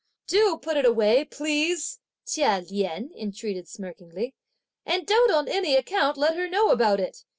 "Do 0.25 0.57
put 0.57 0.77
it 0.77 0.85
away, 0.85 1.23
please," 1.25 1.99
Chia 2.25 2.63
Lien 2.67 3.11
entreated 3.15 3.67
smirkingly, 3.67 4.33
"and 4.83 5.05
don't, 5.05 5.29
on 5.29 5.47
an 5.47 5.53
any 5.53 5.75
account, 5.75 6.17
let 6.17 6.35
her 6.35 6.49
know 6.49 6.71
about 6.71 6.99
it!" 6.99 7.23